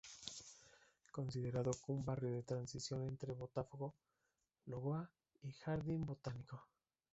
[1.05, 3.93] Es considerado un barrio de transición entre Botafogo,
[4.65, 5.11] Lagoa
[5.43, 6.65] y Jardim Botânico.